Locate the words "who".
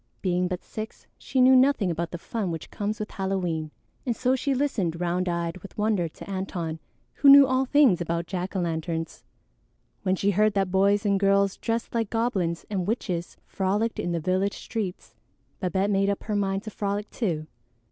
7.13-7.29